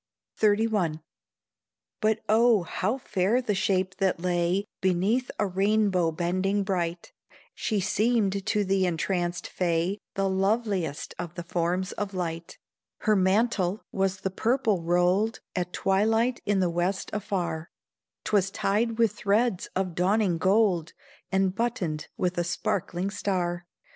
XXXI. 0.39 1.03
But 2.01 2.21
oh! 2.27 2.63
how 2.63 2.97
fair 2.97 3.39
the 3.39 3.53
shape 3.53 3.97
that 3.97 4.19
lay 4.19 4.65
Beneath 4.81 5.29
a 5.37 5.45
rainbow 5.45 6.11
bending 6.11 6.63
bright, 6.63 7.13
She 7.53 7.79
seemed 7.79 8.43
to 8.47 8.63
the 8.63 8.87
entranced 8.87 9.45
Fay 9.45 9.99
The 10.15 10.27
loveliest 10.27 11.13
of 11.19 11.35
the 11.35 11.43
forms 11.43 11.91
of 11.91 12.15
light; 12.15 12.57
Her 13.01 13.15
mantle 13.15 13.83
was 13.91 14.21
the 14.21 14.31
purple 14.31 14.81
rolled 14.81 15.39
At 15.55 15.71
twilight 15.71 16.41
in 16.47 16.61
the 16.61 16.71
west 16.71 17.11
afar; 17.13 17.69
'Twas 18.23 18.49
tied 18.49 18.97
with 18.97 19.11
threads 19.11 19.67
of 19.75 19.93
dawning 19.93 20.39
gold, 20.39 20.93
And 21.31 21.53
buttoned 21.53 22.07
with 22.17 22.39
a 22.39 22.43
sparkling 22.43 23.11
star. 23.11 23.67